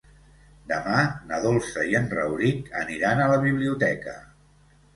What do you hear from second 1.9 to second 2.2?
i en